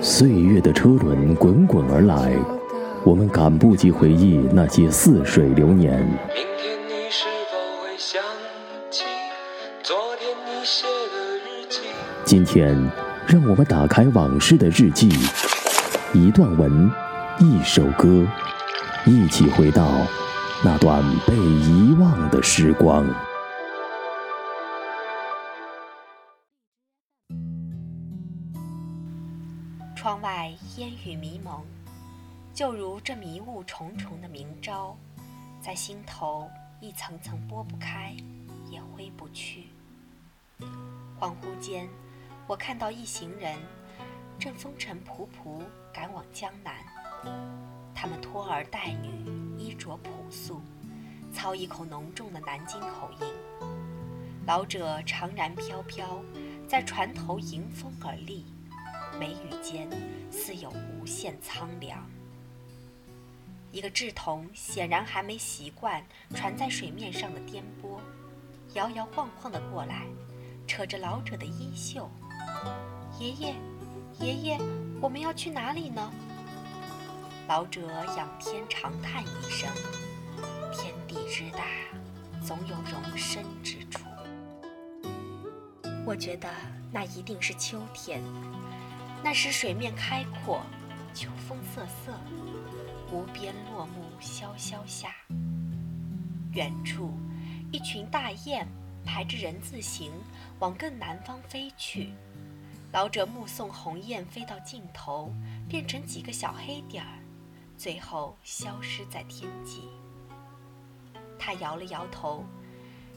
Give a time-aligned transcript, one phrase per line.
[0.00, 2.36] 岁月的车轮滚滚而来，
[3.04, 5.98] 我们赶不及回忆那些似水流年。
[6.00, 8.22] 明天你是否会想
[8.90, 9.04] 起
[9.82, 11.80] 昨天你写的日记？
[12.24, 12.76] 今天，
[13.26, 15.08] 让我们打开往事的日记，
[16.12, 16.90] 一段文，
[17.38, 18.26] 一首歌，
[19.06, 19.88] 一起回到
[20.64, 23.04] 那段被遗忘的时光。
[30.02, 31.64] 窗外烟雨迷蒙，
[32.52, 34.96] 就如这迷雾重重的明朝，
[35.60, 38.12] 在心头一层层拨不开，
[38.68, 39.68] 也挥不去。
[41.20, 41.88] 恍惚间，
[42.48, 43.56] 我看到一行人
[44.40, 46.74] 正风尘仆仆赶往江南，
[47.94, 50.60] 他们拖儿带女，衣着朴素，
[51.32, 53.32] 操一口浓重的南京口音。
[54.48, 56.20] 老者长髯飘飘，
[56.66, 58.44] 在船头迎风而立。
[59.18, 59.88] 眉宇间
[60.30, 62.04] 似有无限苍凉。
[63.70, 67.98] 一个稚童显然还没习惯船在水面上的颠簸，
[68.74, 70.06] 摇摇晃晃地过来，
[70.66, 72.10] 扯着老者的衣袖
[73.18, 73.54] ：“爷爷，
[74.20, 74.58] 爷爷，
[75.00, 76.12] 我们要去哪里呢？”
[77.48, 77.80] 老者
[78.16, 79.68] 仰天长叹一声
[80.72, 81.64] ：“天地之大，
[82.46, 84.00] 总有容身之处。”
[86.04, 86.48] 我觉得
[86.90, 88.22] 那一定是秋天。
[89.24, 90.62] 那时水面开阔，
[91.14, 92.18] 秋风瑟瑟，
[93.12, 95.14] 无边落木萧萧下。
[96.52, 97.14] 远处，
[97.70, 98.66] 一群大雁
[99.06, 100.12] 排着人字形
[100.58, 102.12] 往更南方飞去。
[102.90, 105.32] 老者目送鸿雁飞到尽头，
[105.68, 107.18] 变成几个小黑点儿，
[107.78, 109.88] 最后消失在天际。
[111.38, 112.44] 他摇了摇头，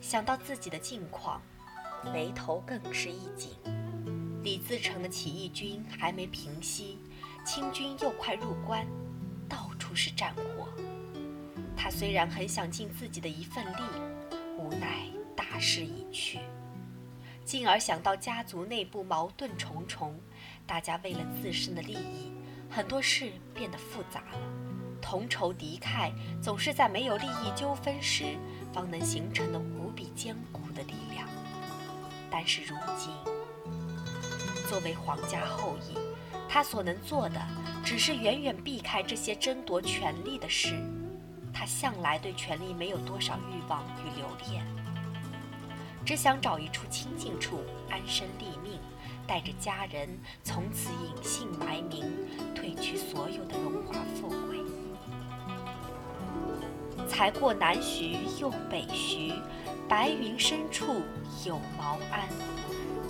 [0.00, 1.40] 想到自己的境况，
[2.12, 3.52] 眉头更是一紧。
[4.42, 6.98] 李自成的起义军还没平息，
[7.44, 8.84] 清军又快入关，
[9.48, 10.68] 到处是战火。
[11.76, 13.82] 他虽然很想尽自己的一份力，
[14.58, 16.40] 无奈大势已去。
[17.44, 20.18] 进而想到家族内部矛盾重重，
[20.66, 22.32] 大家为了自身的利益，
[22.70, 24.38] 很多事变得复杂了。
[25.00, 28.36] 同仇敌忾，总是在没有利益纠纷时，
[28.72, 31.28] 方能形成的无比坚固的力量。
[32.30, 33.12] 但是如今，
[34.72, 35.98] 作为皇家后裔，
[36.48, 37.38] 他所能做的
[37.84, 40.82] 只是远远避开这些争夺权力的事。
[41.52, 44.64] 他向来对权力没有多少欲望与留恋，
[46.06, 48.80] 只想找一处清静处安身立命，
[49.26, 50.08] 带着家人
[50.42, 52.10] 从此隐姓埋名，
[52.56, 54.58] 褪去所有的荣华富贵。
[57.06, 59.34] 才过南徐又北徐，
[59.86, 61.02] 白云深处
[61.44, 62.26] 有茅庵。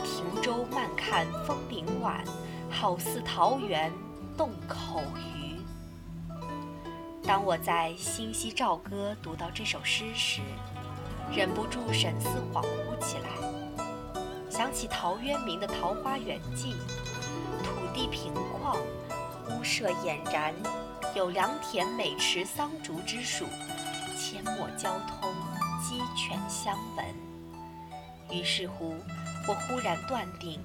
[0.04, 2.24] 停舟慢看风铃晚，
[2.70, 3.92] 好似桃源
[4.36, 5.60] 洞口鱼。
[7.24, 10.40] 当我在《新溪棹歌》读到这首诗时，
[11.30, 13.30] 忍不住神思恍惚起来，
[14.50, 16.74] 想起陶渊明的《桃花源记》：
[17.64, 18.76] 土地平旷，
[19.48, 20.52] 屋舍俨然，
[21.14, 23.46] 有良田美池桑竹之属，
[24.16, 25.32] 阡陌交通，
[25.80, 27.06] 鸡犬相闻。
[28.30, 28.96] 于是乎。
[29.48, 30.60] 我忽然断定，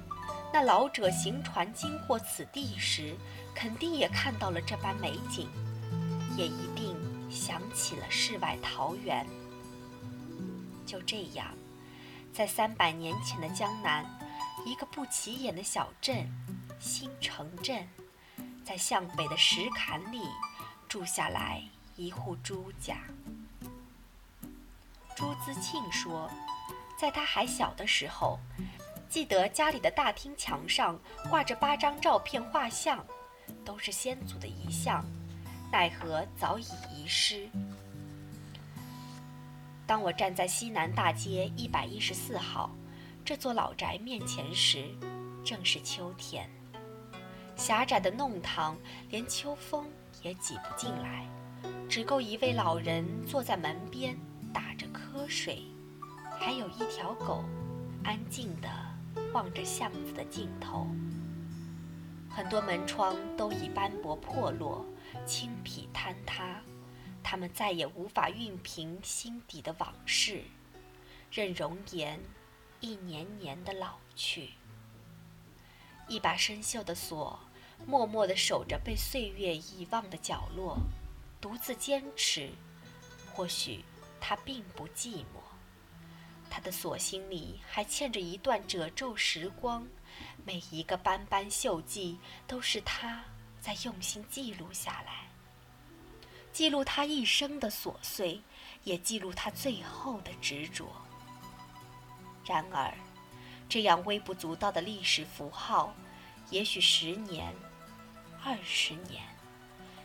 [0.54, 3.16] 那老者行船经过此地时，
[3.56, 5.50] 肯定也看到了这般美景，
[6.36, 6.96] 也一定
[7.32, 9.26] 想起了世外桃源。
[10.86, 11.48] 就这样，
[12.32, 14.06] 在三百年前的江南，
[14.64, 16.32] 一个不起眼的小镇——
[16.80, 17.88] 新城镇，
[18.64, 20.22] 在向北的石坎里
[20.88, 21.64] 住下来
[21.96, 22.98] 一户朱家。
[25.16, 26.30] 朱自庆说。
[26.98, 28.40] 在他还小的时候，
[29.08, 31.00] 记得家里的大厅墙上
[31.30, 33.06] 挂着八张照片画像，
[33.64, 35.06] 都是先祖的遗像，
[35.72, 37.48] 奈何早已遗失。
[39.86, 42.70] 当我站在西南大街一百一十四号
[43.24, 44.84] 这座老宅面前时，
[45.46, 46.50] 正是秋天，
[47.56, 48.76] 狭窄的弄堂
[49.10, 49.86] 连秋风
[50.24, 51.26] 也挤不进来，
[51.88, 54.18] 只够一位老人坐在门边
[54.52, 55.64] 打着瞌睡。
[56.48, 57.44] 还有一条狗，
[58.06, 58.70] 安静地
[59.34, 60.88] 望着巷子的尽头。
[62.30, 64.86] 很多门窗都已斑驳破落，
[65.26, 66.62] 青皮坍塌，
[67.22, 70.46] 它们再也无法熨平心底的往事，
[71.30, 72.18] 任容颜
[72.80, 74.52] 一年年的老去。
[76.08, 77.38] 一把生锈的锁，
[77.86, 80.78] 默默地守着被岁月遗忘的角落，
[81.42, 82.52] 独自坚持。
[83.34, 83.84] 或许
[84.22, 85.47] 它并不寂寞。
[86.50, 89.88] 他的锁心里还嵌着一段褶皱时光，
[90.46, 93.24] 每一个斑斑锈迹都是他
[93.60, 95.28] 在用心记录下来，
[96.52, 98.42] 记录他一生的琐碎，
[98.84, 100.88] 也记录他最后的执着。
[102.46, 102.94] 然而，
[103.68, 105.94] 这样微不足道的历史符号，
[106.50, 107.54] 也许十年、
[108.44, 109.22] 二十年，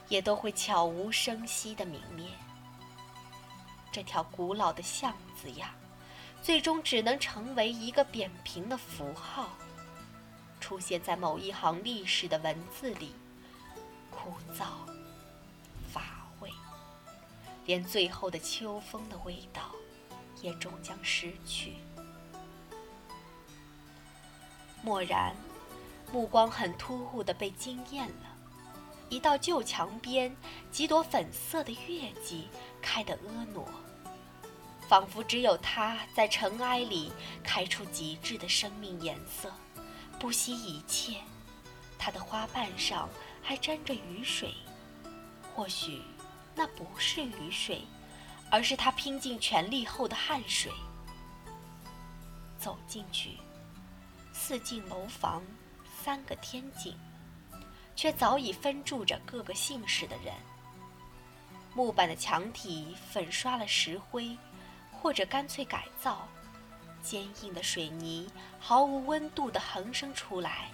[0.09, 2.27] 也都会悄无声息地泯灭。
[3.93, 5.75] 这条古老的巷子呀，
[6.43, 9.51] 最终只能成为一个扁平的符号，
[10.61, 13.15] 出现在某一行历史的文字里，
[14.11, 14.65] 枯燥、
[15.93, 16.51] 乏味，
[17.65, 19.71] 连最后的秋风的味道，
[20.41, 21.75] 也终将失去。
[24.83, 25.37] 蓦然，
[26.13, 28.37] 目光很突兀地被惊艳了。
[29.09, 30.35] 一道旧墙边，
[30.73, 32.49] 几朵粉色的月季
[32.81, 33.63] 开得婀娜，
[34.93, 37.11] 仿佛只有它在尘埃里
[37.43, 39.51] 开出极致的生命颜色，
[40.21, 41.17] 不惜一切。
[41.99, 43.09] 它的花瓣上
[43.43, 44.53] 还沾着雨水，
[45.57, 46.03] 或许
[46.55, 47.87] 那不是雨水，
[48.51, 50.71] 而是他拼尽全力后的汗水。
[52.59, 53.39] 走进去。
[54.35, 55.43] 四进楼房，
[56.05, 56.95] 三个天井，
[57.97, 60.35] 却早已分住着各个姓氏的人。
[61.75, 64.37] 木板的墙体粉刷了石灰，
[65.03, 66.29] 或者干脆改造。
[67.03, 70.69] 坚硬的水泥毫无温度地横生出来，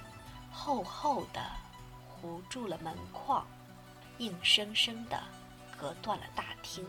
[0.53, 1.41] 厚厚的
[2.07, 3.47] 糊住了门框，
[4.19, 5.19] 硬生生地
[5.79, 6.87] 隔断了大厅，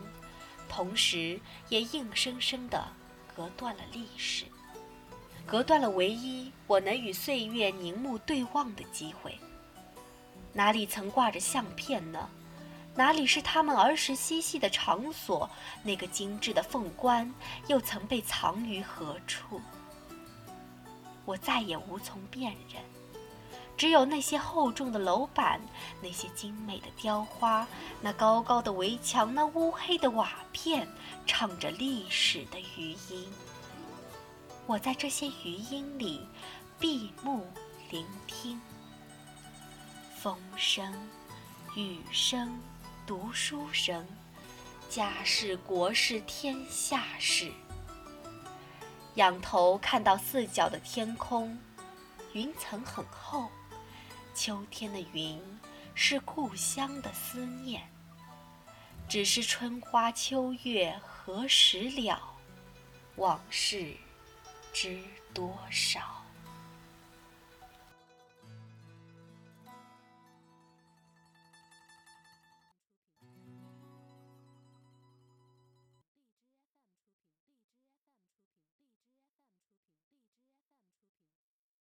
[0.68, 1.40] 同时
[1.70, 2.86] 也硬生生地
[3.34, 4.44] 隔断了历史。
[5.46, 9.38] 隔断了唯一我能与岁月凝目对望的机会。
[10.52, 12.28] 哪里曾挂着相片呢？
[13.00, 15.48] 哪里是他们儿时嬉戏的场所？
[15.82, 17.32] 那个精致的凤冠
[17.66, 19.58] 又曾被藏于何处？
[21.24, 22.82] 我再也无从辨认，
[23.74, 25.58] 只有那些厚重的楼板，
[26.02, 27.66] 那些精美的雕花，
[28.02, 30.86] 那高高的围墙，那乌黑的瓦片，
[31.26, 33.26] 唱着历史的余音。
[34.66, 36.20] 我在这些余音里
[36.78, 37.46] 闭目
[37.88, 38.60] 聆听，
[40.18, 40.94] 风声、
[41.74, 42.60] 雨声、
[43.10, 44.06] 读书声，
[44.88, 47.50] 家事国事天下事。
[49.16, 51.58] 仰头看到四角的天空，
[52.34, 53.50] 云层很厚，
[54.32, 55.42] 秋天的云
[55.92, 57.82] 是故乡的思念。
[59.08, 62.22] 只是春花秋月何时了？
[63.16, 63.96] 往事。
[64.72, 65.02] 知
[65.34, 66.19] 多少？